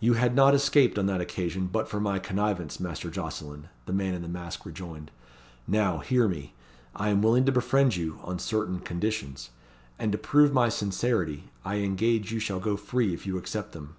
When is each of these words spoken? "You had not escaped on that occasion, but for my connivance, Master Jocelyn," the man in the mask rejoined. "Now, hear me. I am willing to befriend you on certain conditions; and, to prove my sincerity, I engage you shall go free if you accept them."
"You 0.00 0.14
had 0.14 0.34
not 0.34 0.56
escaped 0.56 0.98
on 0.98 1.06
that 1.06 1.20
occasion, 1.20 1.68
but 1.68 1.88
for 1.88 2.00
my 2.00 2.18
connivance, 2.18 2.80
Master 2.80 3.08
Jocelyn," 3.10 3.68
the 3.86 3.92
man 3.92 4.12
in 4.12 4.22
the 4.22 4.28
mask 4.28 4.66
rejoined. 4.66 5.12
"Now, 5.68 5.98
hear 5.98 6.26
me. 6.26 6.54
I 6.96 7.10
am 7.10 7.22
willing 7.22 7.44
to 7.44 7.52
befriend 7.52 7.94
you 7.94 8.18
on 8.24 8.40
certain 8.40 8.80
conditions; 8.80 9.50
and, 10.00 10.10
to 10.10 10.18
prove 10.18 10.52
my 10.52 10.68
sincerity, 10.68 11.52
I 11.64 11.76
engage 11.76 12.32
you 12.32 12.40
shall 12.40 12.58
go 12.58 12.76
free 12.76 13.14
if 13.14 13.24
you 13.24 13.38
accept 13.38 13.70
them." 13.70 13.94